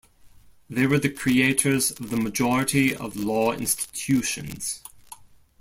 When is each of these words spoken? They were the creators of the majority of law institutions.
They 0.67 0.87
were 0.87 0.97
the 0.97 1.11
creators 1.11 1.91
of 1.91 2.09
the 2.09 2.17
majority 2.17 2.95
of 2.95 3.15
law 3.15 3.51
institutions. 3.53 4.81